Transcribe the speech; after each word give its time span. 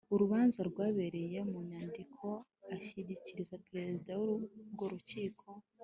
urubanza 0.13 0.59
rwabereye 0.69 1.39
mu 1.49 1.59
nyandiko 1.69 2.25
ashyikiriza 2.75 3.55
perezida 3.67 4.11
w 4.19 4.21
urwo 4.35 4.85
rukiko. 4.93 5.47